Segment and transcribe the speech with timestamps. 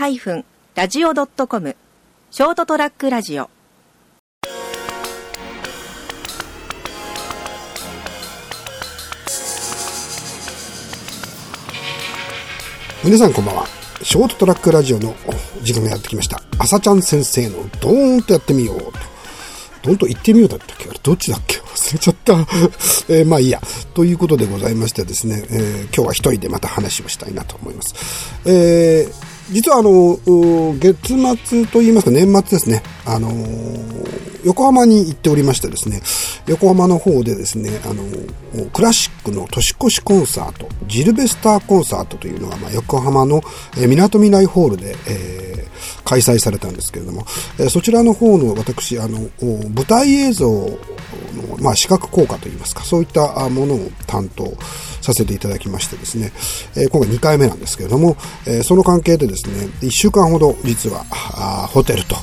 [0.00, 1.76] radio.com
[2.30, 3.50] ショートトラックラジオ
[13.04, 13.66] 皆さんこんばんは。
[14.02, 15.14] ショートトラックラジオの
[15.62, 16.40] 時間がやってきました。
[16.58, 18.92] 朝ちゃん先生のドーンとやってみようと。
[19.82, 20.88] ドーンと言ってみようだったっけ？
[20.88, 21.58] あれどっちだっけ？
[21.60, 22.32] 忘れちゃった。
[23.12, 23.60] えー、まあいいや。
[23.92, 27.94] ということでございましてですね、えー、今日は一人でまた話をしたいなと思います。
[28.46, 30.18] えー、実はあの、
[30.78, 31.14] 月
[31.46, 32.82] 末といいますか年末ですね。
[33.04, 33.30] あの
[34.44, 36.00] 横浜に行っておりましてですね、
[36.46, 38.04] 横浜の方でですね、あの、
[38.70, 43.42] クラシックの年越しコンサート、ジルベスターコンサートというのが、まあ、横浜の、
[43.76, 47.26] えー、港未来ホールで、えー、開催されたんですけれども、
[47.58, 50.78] えー、そちらの方の私、あの、舞台映像の、
[51.60, 54.56] まあ、視覚効果といいますか、そういったものを担当
[55.00, 56.32] させていただきましてですね、
[56.76, 61.04] えー、今回2回目なんですけれども、えー、その関係でですね、1週間ほど実は、
[61.68, 62.16] ホテルと、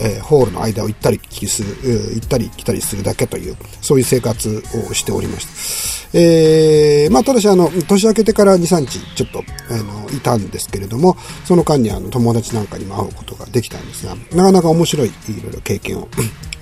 [0.00, 1.68] えー、ホールの間を行ったりする、
[2.14, 6.18] 行ったり来たりするだけという、そういう生活をしておりました。
[6.18, 16.08] えー、まあ、ただし、あの、年明けてから2、3日、ちょっと、あの、いたんですけれども、その間に、あの、友達なんかにも会うことができたんですが、なかなか面白い、いろいろ経験を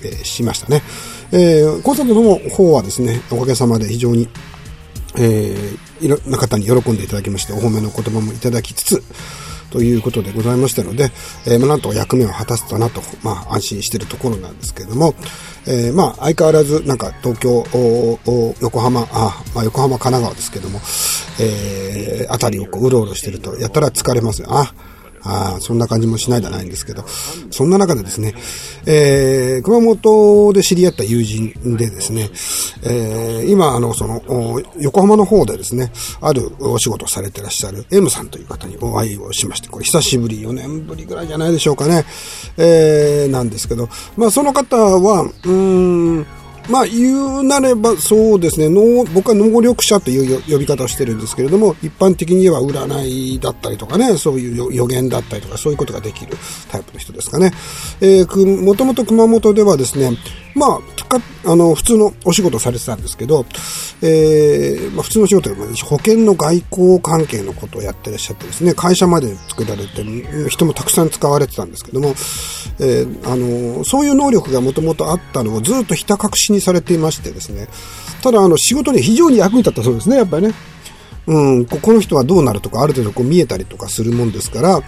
[0.03, 0.81] えー、しましたね。
[1.31, 4.27] えー、コンサートの方はですね、おかげさまで非常に、
[5.17, 9.03] えー、いろんな方に喜んでいただきまして、お褒めの言葉もいただきつつ、
[9.73, 11.05] ということでございましたので、
[11.47, 15.15] えー、まあ、なんと役目を果たせたなと、まあ、安心しているところなんですけれども、
[15.65, 17.65] えー、まあ、相変わらず、なんか、東京、
[18.61, 20.79] 横浜、あ、まあ、横浜、神奈川ですけども、
[21.39, 24.49] えー、あたりをこう、うろうろしてると、やったら疲れますよ。
[24.51, 24.75] あ、
[25.25, 27.05] あそんな感じもしないではないんですけど、
[27.51, 28.33] そんな中でですね、
[28.85, 32.29] えー、熊本で知り合った友人でですね、
[32.83, 35.91] えー、今、あの、その、横浜の方でですね、
[36.21, 42.05] あるお仕事をされてらっしゃる M さんという方にお会いをしまして、これ久しぶり、4年ぶりぐらいじゃないでしょうかね、
[42.57, 46.25] えー、なんですけど、まあ、その方は、うーん、
[46.69, 56.37] まあ、言うなればそうですね、能僕は能力者という呼び方をしてるんですけれども、一般的には占いだったりとかね、そういう予言だったりとか、そういうことができる
[56.69, 57.51] タイプの人ですかね。
[58.01, 60.17] えー、もともと熊本ではですね、
[60.55, 63.45] まあ、あの、普通のお仕事されてたんですけど、
[64.01, 70.03] えー、まあ、普通の仕事でも保険の外交関係のことをやってらっしゃってですね、会社まで作られて、
[70.49, 72.09] 人もたくさん使われてたんですけども、
[72.79, 77.67] えー、あの、そういう能力がもともとあったのをずっとひた隠しにされていましてですね、
[78.21, 80.53] ただ、あの、仕事に非常に役に立ったそうですね、やっぱりね。
[81.25, 84.81] うん、この人はどうなるとか、ある程度こう見えたりとかするもんですから、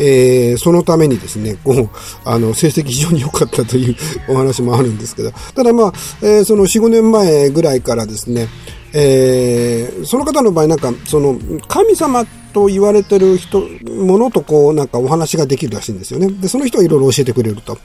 [0.00, 1.88] えー、そのためにですね、こう、
[2.24, 3.96] あの、成績非常に良かったという
[4.28, 8.48] お話もあるんですけど、ただまあ、えー、その4、5年前ぐらいからですね、
[8.92, 11.38] えー、その方の場合なんか、その、
[11.68, 16.28] 神様と言われてる人、ものとこう、なんかお話ができるらしいんですよね。
[16.28, 17.76] で、その人はいろいろ教えてくれると。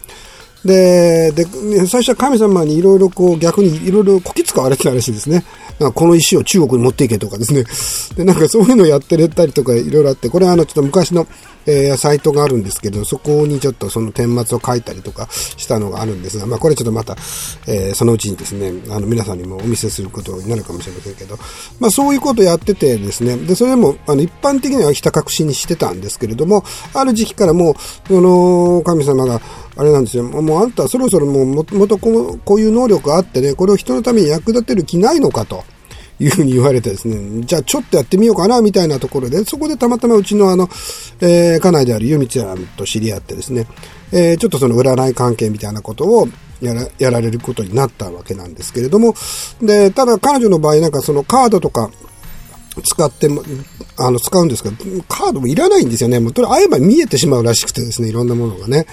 [0.66, 1.46] で、で、
[1.86, 5.46] 最初は神様にいろいろこう逆にいろいろこき使われてたらしいですね。
[5.94, 7.64] この石を中国に持っていけとかですね。
[8.16, 11.28] で、なんかそういうのをやってれたりとかいろいろあって、これはあのちょっと昔の、
[11.66, 17.14] えー、サイトがあるんですけど、そこにちょっとその顛末を書いたりとかしたのがあるんですが、まあこれちょっとまた、
[17.68, 21.38] えー、そのうちにですね、あの皆さんにもお見せすることになるかもしれませんけど、
[21.80, 27.76] まあそういうことをやっててですね、で、それもあの一般的にはひた隠しにしてたんですけれども、ある時期からもう、
[28.08, 29.42] その神様が、
[29.78, 30.24] あれなんですよ。
[30.24, 35.64] もうあんたそろそろもうももとこういう能力があってね、これを人のために役立てる気ないのかと。
[36.20, 40.70] いうふうに言われてですね、じゃあちょっとやってみようかな、みたいなところで、そこでたまたまうちのあの、
[41.20, 43.68] えー、家内であるゆみちゃんと知り合ってですね、
[44.12, 46.28] えー、ちょっとその占い関係みたいなことを
[46.62, 49.14] やら、やられることになったわけなんですけれども、
[49.62, 51.90] で、ただ彼女の場合なんかそのカードとか、
[52.84, 53.42] 使っても、
[53.98, 54.76] あの、使うんですけど、
[55.08, 56.20] カードもいらないんですよね。
[56.20, 58.86] もう、とりあえば見えてしまうらしくてですね、いろんなものがね。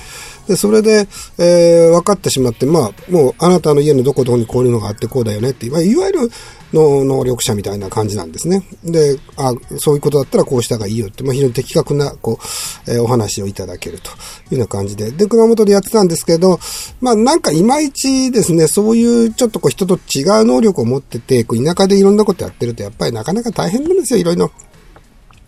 [0.49, 1.09] で、それで、
[1.39, 6.31] えー、分かってしまって、まあ、もう、あなたの家のどこどこにこういうのがあってこうだよねって、まあ、いわゆる、
[6.73, 8.63] の能力者みたいな感じなんですね。
[8.85, 12.39] で、あそういうことだったらこうした方がいいよって、まあ、非常に的確な、こ
[12.87, 14.17] う、えー、お話をいただけるというよ
[14.53, 15.11] うな感じで。
[15.11, 16.59] で、熊本でやってたんですけど、
[17.01, 24.51] まあ、なんかいまいちですね、そういうちょっとこう人と違う能力を持ってて、こう田舎でいろんなことやってると、やっぱりなかなか大変なんですよ、いろいろ。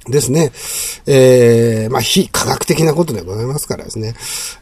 [0.06, 0.52] ですね。
[1.06, 4.14] えー、まあ、非科学的なことでございますからですね。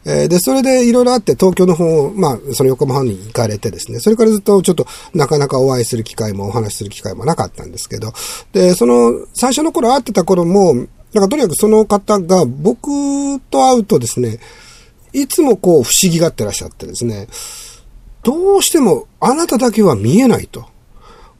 [0.05, 8.13] えー、で、それでいろいろあって東京の方、まあ、その横浜に行かれてですね、それからずっとちょっとなかなかお会いする機会もお話しする機会もなかったんですけど、
[8.53, 10.73] で、その、最初の頃会ってた頃も、
[11.13, 14.39] なんかとにかくその方が僕と会うとですね、
[15.13, 17.27] いつもこう不思議がってらっしゃってですね、
[18.23, 20.72] どうしてもあなただけは見えないと。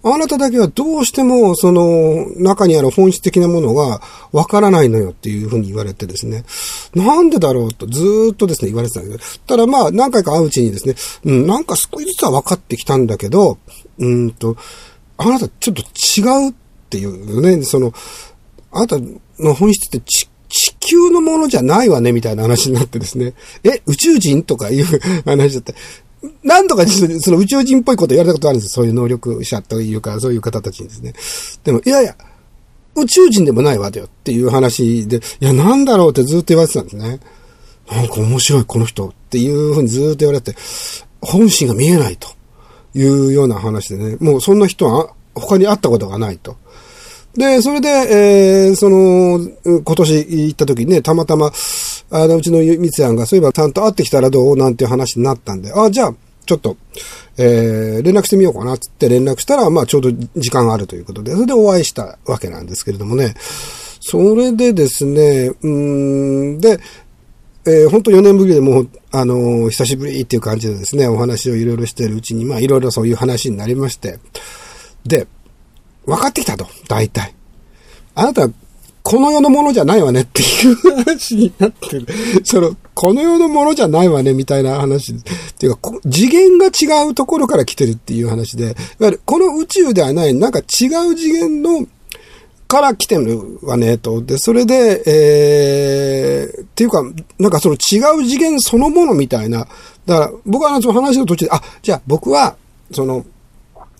[0.04, 4.02] あなただけはどうしても、その、中にある本質的なものが
[4.34, 6.44] わからないのよっていうふうに言われてですね、
[6.94, 13.58] なんでだろうとずーっとですね、言われてたんですけど、ただまあ、何回か会ううちにですね、うん、なんか少しずつは分かってきたんだけど、
[13.98, 14.58] うんと、
[15.18, 16.54] あなたちょっと違うっ
[16.90, 17.94] ていうね、その、
[18.72, 18.98] あなた
[19.40, 23.34] の本質って地球のものじゃないわね、みたいな話になってですね。
[23.64, 24.86] え、宇宙人とかいう
[25.26, 25.74] 話だって。
[26.44, 31.14] 何度かその宇宙人っぽいこと言われたことあるんですそういう能力者というか、そういう方たちにですね。
[31.64, 32.16] でも、いやいや、
[32.96, 37.20] 宇宙人でもないわよっていう話で、いや、なんだろうってずっと言われてたんですね。
[37.92, 40.56] なんか面白い、この人っていうふうにずっと言われて、
[41.22, 42.30] 本心が見えないと
[42.94, 46.58] いうような話でね、もうそんな人は他に会ったことがないと。
[47.36, 51.52] で、それで、えー、その、今年行った時にね、たまたま、
[52.16, 56.16] あの、うちのみつやんが、そういえばちゃんと会ってきたらどうなんていう話になったんで、あ、じゃあ、
[56.46, 56.78] ちょっと、
[57.38, 63.34] えー、連絡してみようかな、つって連絡したら、まあ、ちょうど時間があるということで、それでお会いしたわけなんですけれどもね、
[64.00, 66.80] それでですね、うん、で、
[67.66, 74.20] えー、本当4年ぶりでもう、あのー、久しぶりっていう感じでですね、お話をいろいろしてるうちに、まあ、いろいろそういう話になりまして、
[75.04, 75.26] で、
[76.06, 77.34] 分かってきたと、大体。
[78.14, 78.50] あなた、
[79.04, 82.08] この世のものじゃないわねっていう話になってる。
[82.46, 85.12] その、この世のものじゃないわねみたいな話。
[85.12, 85.16] っ
[85.60, 91.86] ていうか、次元が違うところから来てるっていう話で、いわゆるこの宇宙ではない、なんか違う次元の
[92.70, 94.22] から来てるわね、と。
[94.22, 97.04] で、それで、えー、っていうか、
[97.38, 99.68] なんかその違う次元そのものみたいな。
[100.06, 102.56] だから、僕はその話の途中で、あ、じゃあ僕は、
[102.92, 103.26] その、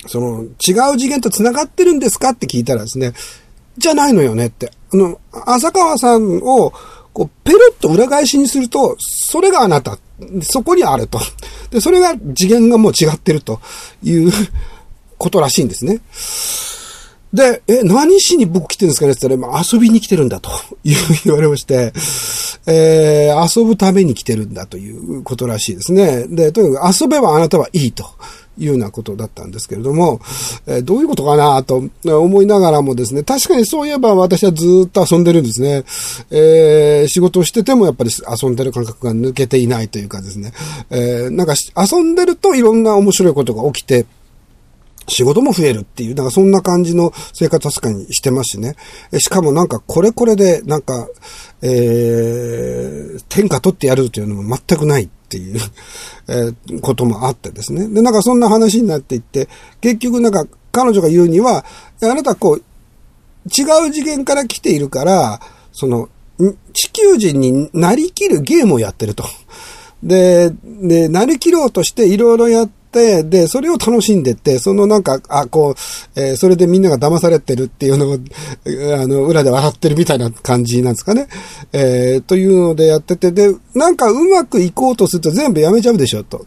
[0.08, 3.14] その、違う次元と繋がってるんですかって聞いたらですね、
[3.78, 4.72] じゃないのよねって。
[4.94, 6.74] あの、浅川さんを、
[7.14, 9.98] こう、ペロッと裏返しにすると、それがあなた。
[10.42, 11.20] そこにあると。
[11.70, 13.60] で、それが次元がもう違ってると
[14.04, 14.32] いう
[15.18, 16.02] ことらしいんですね。
[17.34, 20.52] で、え、何しに僕来てるんですかねって言ったら、まあ、遊びに来てるんだと
[20.84, 21.92] 言われまして、
[22.68, 26.28] えー、遊ぶために来てるんだということらしいですね。
[26.28, 28.06] で、とにかく遊べばあなたはいいと。
[28.58, 30.20] いうようなことだったんですけれども、
[30.68, 35.84] えー、どういうことかなと思いながらもですね、確かにそういえば私はずっと遊んでるんですね。
[36.32, 38.12] えー、仕事をしててもやっぱり
[38.42, 40.54] 遊んでる感覚が抜けていないというかですね、
[40.90, 44.06] えー、なんか遊んでるといろんな面白いことが起きて、
[45.08, 48.76] 仕事も増えるっていう、なんかそんな感じの生活確かにしてますしね。
[49.20, 51.08] しかもなんかこれこれで、なんか、
[51.62, 55.60] えー、天下取ってやるというのも全くないっていう
[56.28, 57.88] えー、こともあってですね。
[57.88, 59.50] で、なんかそんな話になっていって、
[59.82, 61.66] 結局なんか彼女が言うには、
[62.02, 62.64] あなたこう、
[63.46, 65.42] 違う次元から来ているから、
[65.72, 66.10] その、
[66.74, 69.26] 地球人になりきるゲームをやってると。
[70.02, 78.14] で、で、なりきろうとしていろいろやって、、で、それを楽しんでって、そのなんか、あ、こう、えー、それでみんなが騙されてるっていうのを、
[79.02, 81.28] あの、裏で笑ってるみたいな感じなんですかね。
[81.72, 86.46] えー、というのでやってて、で、なんかうまくいこうとすると全部やめちゃうでしょ、と。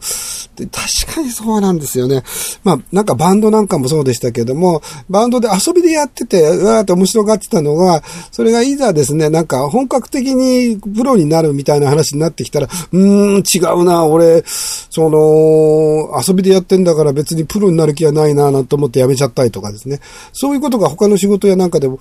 [0.55, 2.23] で、確かにそうなんですよね。
[2.63, 8.01] まあ、なんかバンドなんかもそうでしたけども、バンドで遊びでやってて、うわーって面白がってたのが、
[8.31, 19.99] それがいざですね、なんか本格的にプロになるみたいな話になってきたら、うーん、違うな、俺、その、遊びでやってんだから別にプロになる気はないな、なんて思ってやめちゃったりとかですね。
[20.33, 21.99] そういうことが他の仕事やなんかでも、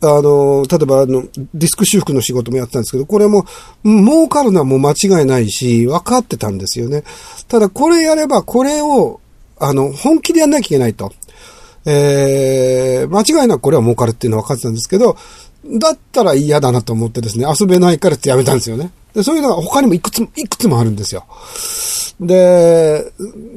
[0.00, 1.22] あの、例えばあの、
[1.54, 3.44] ディスク修復の仕事もやってたんですけど、これも、
[3.84, 7.04] 儲かるのはもう間違いないし、分かってたんですよね。
[7.48, 9.20] ただこれやれば、これを、
[9.58, 11.12] あの、本気でやんなきゃいけないと。
[11.84, 15.16] えー、間違いなくこれは儲かるっていうのは分かってたんですけど、
[15.64, 18.90] だったら嫌だなと思ってですね、遊べないからってやめたんですよね。
[19.18, 21.24] でそういうのが他にもいくつも、いくつもあるんですよ。
[22.20, 23.12] で、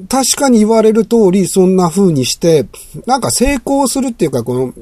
[0.10, 2.66] 確かに言われる通り、そんな風にして、
[3.06, 4.74] なんか成功するっていうか、この、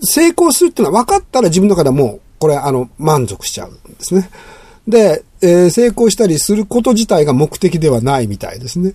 [0.00, 4.30] 成功するっていうのは分かったら自分の中ではもう、これ、あの、満足しちゃうんですね。
[4.88, 8.94] で、えー、成功したりすること自体が目的ではないみたいですね。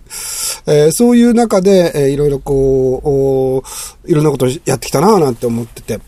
[0.65, 5.99] えー、そういう中で、えー、いろいろこう、いろんなことやってきたなぁなんて思ってて。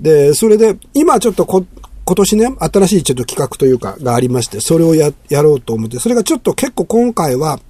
[0.00, 1.64] で、それで、今ちょっとこ、
[2.08, 7.60] 今年ね、新しいちょっと企画というか、がありまして、それをや、やろうと思って、それがちょっと結構今回は、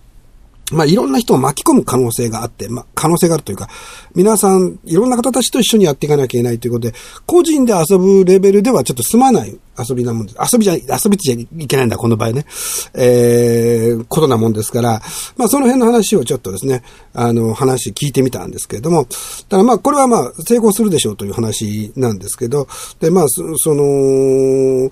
[0.71, 3.69] まあ、いろんな人を巻き込む可能性があって、まあ、可能性があるというか、
[4.15, 6.95] 皆さん、いろんな方たちと一緒にやっていかなきゃいけないということで、
[7.27, 10.39] 個人で遊ぶレベルではちょっと済まない遊びなもんです。
[10.53, 12.47] 遊びじゃ、遊びじゃいけないんだ、この場合ね。
[12.95, 15.03] えー、ことなもんですから、
[15.37, 16.83] まあ、その辺の話をちょっとですね、
[17.15, 19.07] あの、話聞いてみたんですけれども、
[19.49, 22.67] ただまあ、これはまあ、成功するでしょうという話なんですけど、
[23.01, 23.43] で、まあ、そ
[23.75, 24.91] の、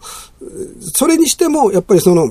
[0.81, 2.31] それにしても、やっぱりその、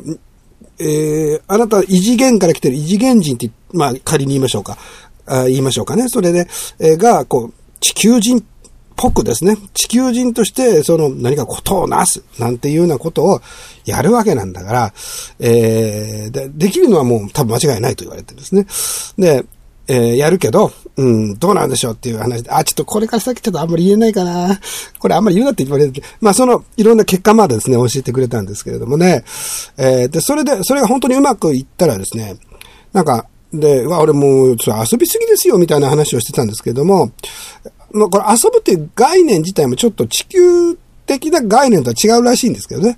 [0.79, 4.77] えー、あなた異次元から来てる異次元人って、まあ仮に言いましょうか。
[5.25, 6.07] あ言いましょうかね。
[6.09, 6.47] それで、
[6.79, 8.43] えー、が、こう、地球人っ
[8.95, 13.41] ぽくですね、地球人として、その何かことをなす、なんていうようなことを
[13.85, 14.93] やるわけなんだから、
[15.39, 18.65] えー、で、できるのはもう多分間違いないと言われてるんですね。
[19.17, 19.45] で、
[19.87, 24.59] えー、やるけど、うん、どうなんでしょうっていう話で、あ、ちょっとこれから先ちょっとあんまり言えないかな。
[24.97, 29.23] これあんまり言うなって言われて、まあその、いろんな結果までですね、教えてくれたんですけれどもね。
[29.77, 32.37] えー、で、それで、それが本当にうまくいったらですね、
[32.93, 37.11] なんか、で、わ、俺もう、遊びすぎですよ、みたいな話をしてたんですけれども、
[37.91, 42.97] まあ、これ遊ぶっていう概念自体もちょっと地球的な概念とは違うらしいんですけどね。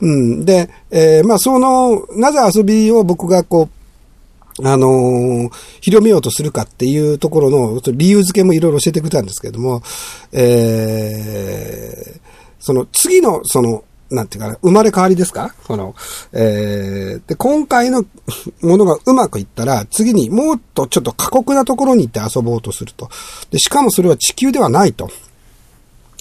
[0.00, 0.44] うん。
[0.44, 3.78] で、えー、まあ、その、なぜ遊びを僕がこう、
[4.66, 9.82] あのー、広めようとするかっていうところの理由付けもいろいろ教えてくれたんですけれども、
[10.32, 12.20] えー、
[12.58, 15.54] その次の、その、なんていうかな、生まれ変わりですか？
[15.66, 15.94] その、
[16.32, 18.04] えー、で、今回の
[18.62, 23.10] ものがうまくいったら、次にもっとちょっと過酷なところに行って遊ぼうとすると。
[23.50, 25.10] で、しかもそれは地球ではないと。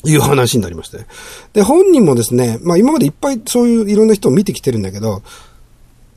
[0.05, 0.99] いう話になりまして。
[1.53, 5.23] で、本人もですね、まあ今までいっぱいそういういろんな人を見てきてるんだけど、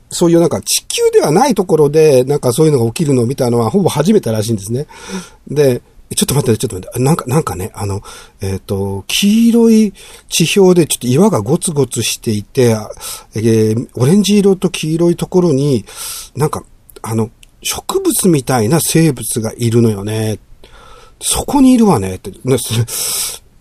[0.09, 4.85] そういうなんか地球ではないところで、なんかそういうのが起きるのを見たのはほぼ初めてらしいんですね。
[5.47, 5.81] で、
[6.15, 8.01] ちょっと待って、ちょっと待って、なんか、なんかね、あの、
[8.41, 9.93] えっ、ー、と、黄色い
[10.29, 12.75] 地表でちょっと岩がゴツゴツしていて、
[13.35, 15.85] えー、オレンジ色と黄色いところに、
[16.35, 16.63] なんか、
[17.01, 17.29] あの、
[17.63, 20.39] 植物みたいな生物がいるのよね。
[21.21, 22.31] そこにいるわねって、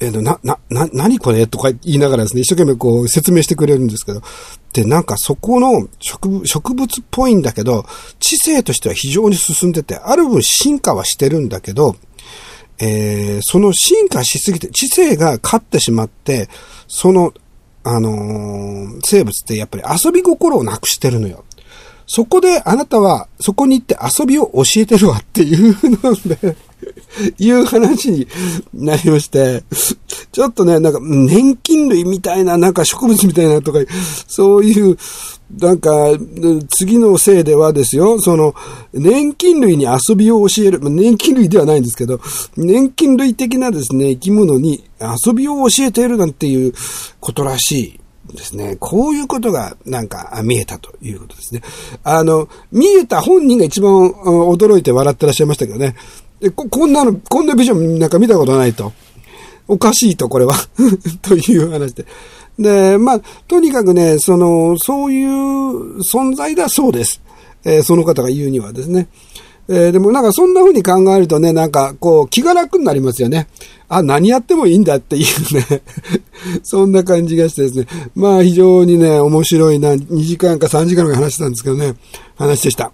[0.00, 1.46] え、な、な、な、何これ？
[1.46, 4.22] とか言いながらですね、一生懸命こう説明してくれるんですけど、
[4.72, 7.84] で、なんかそこの植物植物っぽいんだけど、
[8.18, 11.96] 知性としては非常に進んでて、ある分進化はしてるんだけど、
[12.80, 16.48] えー、その進化しすぎて、知性が勝ってしまって、
[16.88, 17.34] その、
[17.84, 21.44] あのー、生物ってやっぱり遊び心をなくしてるのよ。
[22.12, 26.56] そこであなたはそこに行って遊びを教えてるわっていうので
[27.38, 28.26] いう話に
[28.74, 29.62] なりまして、
[30.32, 33.80] ちょっとね、なんか年金類みたいな、なんか植物みたいなとか、
[34.26, 34.96] そういう、
[35.58, 35.90] なんか、
[36.68, 38.54] 次のせいではですよ、その、
[38.94, 42.20] 年金類に遊びを教える、年金類ではないんですけど、
[42.56, 46.72] 年金類的なですね、生き物に遊びを教えているなんていう
[47.18, 48.00] ことらしい。
[48.34, 48.76] ですね。
[48.78, 51.62] こういうことがなんか見えたということですね。
[52.04, 55.96] あの、見えた本人が一番驚いて笑ってらっしゃいましたけどね。
[56.40, 58.92] でここんなの、こんなビジョンなんか見たことないと。
[59.68, 60.54] おかしいと、これは
[61.22, 62.06] という話で。
[62.58, 67.20] で、まあ、とにかくね、その、そういう存在だそうです。
[67.64, 69.08] えー、その方が言うにはですね。
[69.68, 73.46] えー、でもなんかそんな風に考えるとね、なんかこう気が楽になりますよね。
[73.88, 75.82] あ、何やってもいいんだっていうね
[76.64, 77.86] そんな感じがしてですね。
[78.16, 81.94] まあ非常にね、面白いな、2時間か3時間ぐらい話してたんですけどね、
[82.34, 82.92] 話でした。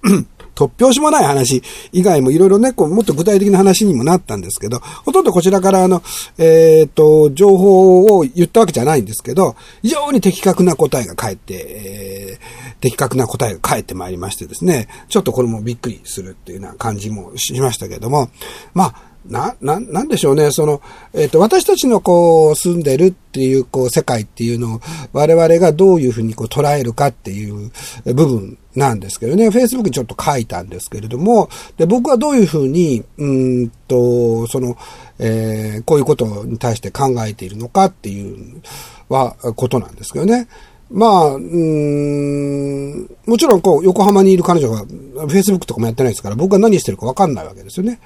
[0.56, 6.02] 突拍子もない話以外もいろいろね、こう、もっと具体的な話にもなったんですけど、ほとんどこちらからあの、
[6.38, 18.30] えっ、と、情報を言ったわけじゃないんですけど、非常に的確な答えが返って、えー、的確な答えが返ってまいりましてですね、ちょっとこれもびっくりするっていうような感じもしましたけども、
[18.72, 20.50] まあ、な、な、なんでしょうね。
[20.50, 20.80] その、
[21.12, 24.80] えっ、ー、と、私たちのこう、住んでるっていう、こう、世界っていうのを、
[25.12, 27.70] 我々がどういうふうにこう、捉えるかっていう
[28.04, 29.48] 部分なんですけどね。
[29.48, 34.76] Facebook にちょっと書いたんですけれども、で、僕はどういうふうに、うんと、その、
[35.18, 38.62] えー、こういうことに対して考えているのかっていう
[39.08, 40.48] は、ことなんですけどね。
[40.90, 44.84] まあ、うん、もちろんこう、横浜にいる彼女が
[45.26, 47.98] Facebook とかもやってないですから、僕が何してるかわかんないわけですよね。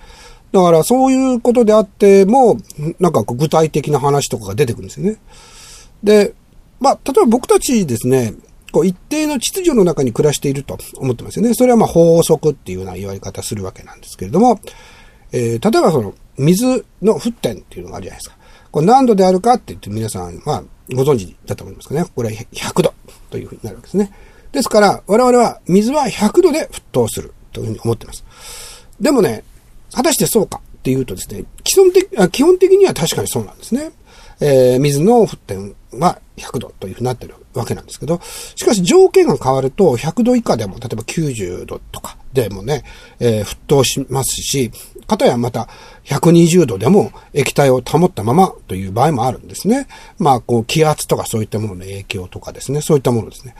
[0.52, 2.58] だからそういうことであっても、
[2.98, 5.18] なんか具体的な話とかが出てくるんですよね。
[6.02, 6.34] で、
[6.80, 8.34] まあ、例えば僕たちですね、
[8.72, 11.54] こう一定の秩序の中に暮らしていると思ってますよね。
[11.54, 14.60] それはまあ法則っていうような言われ方するわけなんですけれども、
[15.32, 18.36] えー、例えばその水の沸点っていうのがあるじゃないですか。
[18.70, 20.62] これ何度であるかって言って皆さんは
[20.94, 22.04] ご存知だと思いますかね。
[22.14, 22.94] これは100度
[23.30, 24.12] というふうになるわけですね。
[24.52, 28.24] ですから、我々は水は100度で沸騰するというふうに思ってます。
[29.00, 29.44] でもね、
[29.92, 33.92] 果たしてそうかっていうとですね、基本的基本的には確かにそうなんですね。
[34.40, 42.84] えー、水の沸点は100度というふうになってるわけなんですけど、しかし条件が変わると100度以下でも、例えば90度とかでもね、
[43.18, 44.70] えー、沸騰しますし、
[45.06, 45.68] かたやまた
[46.04, 49.88] 120度でも液体を保ったままという場合もあるんですね。
[50.18, 53.54] まあ、こう気圧とかそういったものの影響とかですね、そういったものですね。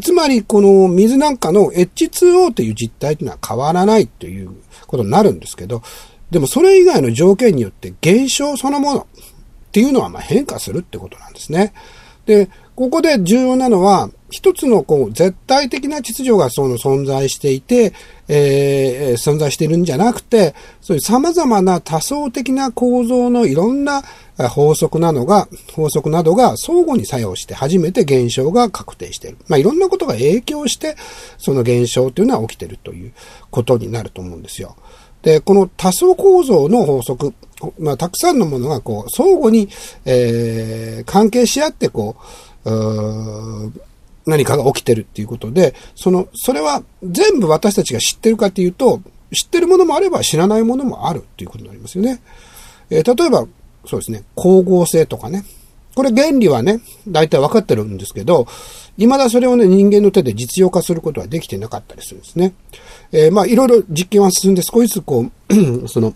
[0.00, 4.50] つまり、この水なんかの H2O という実態というのは変わらないという
[4.86, 5.82] ことになるんですけど、
[6.30, 9.06] でもそれ以外の条件によって減少そのものっ
[9.72, 11.74] ていうのはま変化するってことなんですね。
[12.26, 17.92] で、ここで重要なのは、一つのこう絶対的な秩序がその存在していて、
[18.26, 24.02] えー、存在しているんじゃなくて、そういう様々な多層的な構造のいろんな
[24.50, 29.38] 法則なのが、法則などが相互に作用して初めて現象が確定している。
[29.46, 30.96] まあ、いろんなことが影響して、
[31.38, 33.12] その現象というのは起きているという
[33.52, 34.74] ことになると思うんですよ。
[35.22, 37.34] で、この多層構造の法則、
[37.78, 39.68] まあ、たくさんのものがこう、相互に、
[40.04, 42.22] えー、関係し合って、こ、う
[44.26, 49.00] 何かが起きてるっていうことで、その、それは全部私たちが知ってるかっていうと、
[49.32, 52.20] 知ってるものもあれば知らないものもあるっていうことになりますよね。
[52.90, 53.46] えー、例えば、
[53.86, 55.44] そうですね、光合成とかね。
[55.94, 58.46] これ原理はね、大体分かってるんですけど、
[58.96, 62.54] 未だそれをね、人間の手で実用化することはできてなかったりするんですね。
[63.12, 66.14] えー、まあ、いろいろ実験は進んで少しずつこう、 その、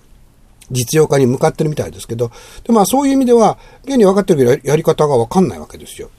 [0.71, 2.31] 実用化に向かってるみたいですけど、
[2.64, 6.11] でまあそういう意味では、原理分かってるけどやり方が分かんないわけですよ。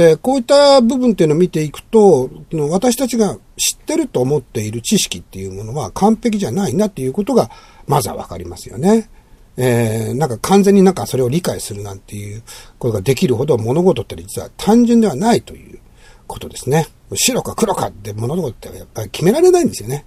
[0.00, 2.30] で、こういった部分っていうのを見ていくと、
[2.70, 7.50] 私たちが知ってると思っている知識っていうものは完璧じゃないなっていうことが、
[7.86, 9.10] まずは分かりますよね。
[9.58, 12.42] えー、なんか完全になんかそれを理解するなんていう
[12.78, 15.80] ことができるほど物事って実は単純ではないという
[16.26, 16.86] ことですね。
[17.12, 20.06] 白か黒かって物事ってやっぱり決められないんですよね。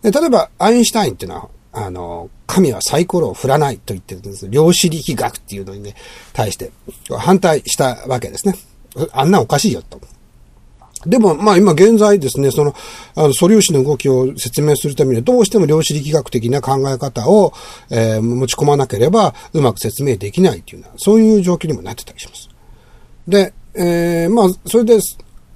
[0.00, 4.48] で例えば、アインシュタインっていうのは、あの、神はサイコロを振らないと言ってるんです。
[4.48, 5.96] 量子力学っていうのにね、
[6.32, 6.70] 対して
[7.18, 8.54] 反対したわけですね。
[9.12, 10.00] あんなおかしいよと。
[11.06, 12.74] でも、まあ今現在ですね、その、
[13.14, 17.52] あの、素粒子の動きを説明するためにはどうしても量子力学的な考え方を、
[17.90, 22.48] えー、持ち込まなければうまく説明できないというような、そういう状況にもなってたりします。
[23.28, 24.98] で、えー、まあ、それで、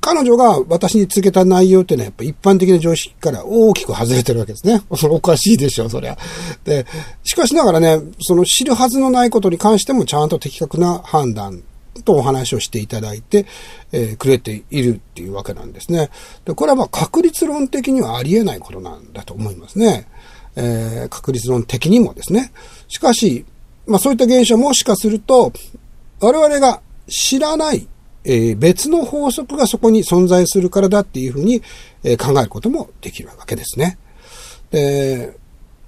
[0.01, 4.83] 彼女が私に告げた内容っていうのはやっぱ一般的な常識から大きく外れてるわけですね。
[4.97, 6.19] それおかしいでしょ、そりゃ。
[6.65, 6.87] で、
[7.23, 11.63] しかしながらね、その知るはずのないことに関してもちゃんと的確な判断
[12.05, 13.47] とお話をしていただいて、
[13.93, 16.11] えー、くれているっていうわけなんですね。
[16.45, 20.09] で、これはまあ確率論的にはありえないことなんだと思いますね。
[20.57, 22.53] えー、確率論的にもですね。
[22.89, 23.45] しかし、
[23.87, 25.53] まあそういった現象もしかすると、
[26.21, 27.87] 我々が知らない、
[28.25, 31.63] えー、別の法則がそこに存在するからだっていうふうに、
[32.05, 33.99] え、考えることもできるわけですね。
[34.71, 35.37] で、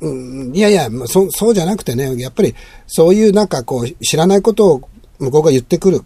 [0.00, 2.55] うん、いやいや、そ、そうじゃなくてね、やっぱり
[2.87, 4.88] そういうなんかこう知らないことを
[5.24, 6.02] 向こうが言ってくる、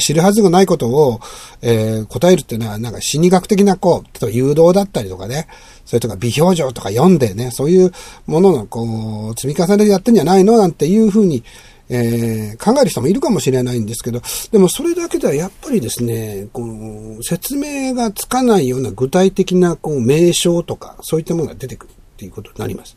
[0.00, 1.20] 知るはずがないことを、
[1.62, 5.46] えー、答えるっていうのは、なんか心理学的な、こう、例えば誘導だったりとかね、
[5.84, 7.92] それとか微表情とか読んでね、そういう
[8.26, 11.42] ものの、こう、積み重ねでやってんじゃないのなんていうふうに、
[11.90, 14.20] えー、考える人もいるかもしれないんですけど、
[14.52, 22.96] でもそれだけではやっぱりですね、この説明がつかないような具体的なこう名称とか、そういったものが出てくるっていうことになります。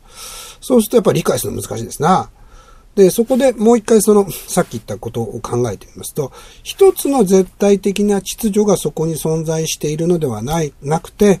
[0.60, 2.28] そうするとやっぱり理解するの難しいですな。
[2.94, 11.40] で、そこでもう一回その、さっき言ったことを考えてみますと、一つの絶対的な秩序がそこに存在しているのではない、なくて、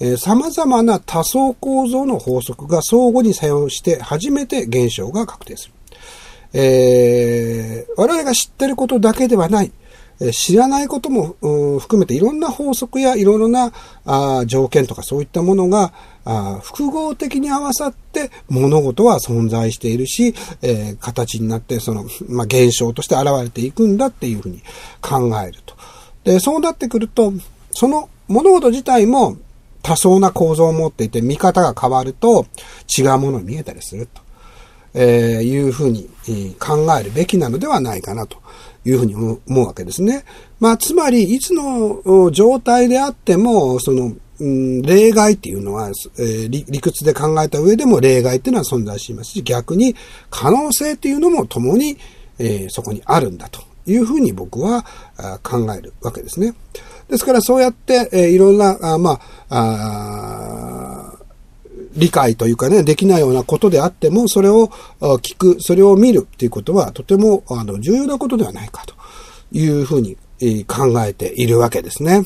[0.00, 5.74] えー、様々な多層構造の法則が相互に作用して初めて現象が確定する。
[6.52, 9.72] えー、我々が知ってることだけではない、
[10.32, 11.36] 知らないことも
[11.80, 13.72] 含めていろんな法則やいろいろな
[14.46, 15.92] 条件とかそういったものが
[16.62, 20.34] 複合的に合わさって物事は存在しているし、
[21.00, 24.62] 形になってその、現象として現れていくんだっていうふうに
[25.00, 25.74] 考えると。
[26.24, 27.32] で、そうなってくると、
[27.70, 29.36] その物事自体も
[29.82, 32.46] 多層な構造を持っていて見方が変わると
[32.98, 34.22] 違うものに見えたりすると、
[34.94, 36.08] えー、いうふうに
[36.58, 38.38] 考えるべきなのではないかなと
[38.84, 40.24] いうふうに思うわけですね。
[40.60, 49.94] まあ、つまり、いつの状態であっても、その、うん、例外っていうのは、えー、理屈で考えた上でも例外っていうのは存在しますし、逆に
[50.28, 51.96] 可能性っていうのも共に、
[52.38, 54.84] えー、そこにあるんだというふうに僕は
[55.42, 56.54] 考えるわけですね。
[57.08, 61.13] ですからそうやって、えー、いろんな、あまあ、あ
[61.96, 64.68] 理解というかね、できないようなことであっても、それを
[65.00, 68.94] 聞く、それを見るっていうことは、とてもあの重要なことではないかと
[69.52, 70.16] いうふうに
[70.66, 72.24] 考えているわけですね。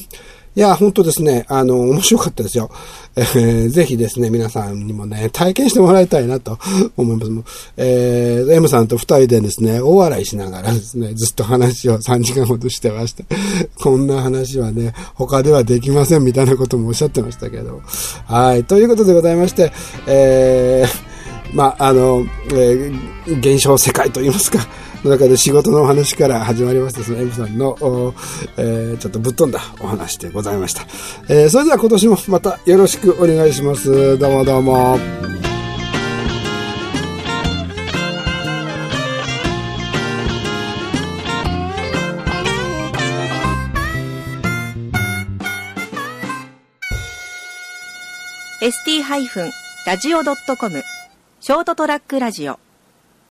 [0.59, 2.69] いや、本当ですね、あの、面白かったですよ。
[3.15, 6.59] えー、ぜひですね、皆さんにもね、体験してもらいたいなと
[6.97, 7.73] 思います。
[7.77, 13.23] えー、M さんと二人でですね、大笑いしながらですね、ずっと話を3時間ほどしてました。
[13.81, 17.81] こんな話はね、他ではできませんみたいなこともおっしゃってましたけど。
[18.27, 19.71] はい、ということでございまして、
[20.09, 24.59] えー、まあ、の、えー、現象世界と言いますか、
[25.05, 28.15] の中で仕事のお話から始まりました、その M さんの、
[28.57, 30.83] えー、ちょっとぶっ飛んだお話でございました。
[31.29, 34.19] えー、それでは今年もまたよろしくお願いします。
[34.19, 34.99] どうもどうも。
[48.61, 50.83] ST-radio.com
[51.41, 52.59] ショートトラックラジオ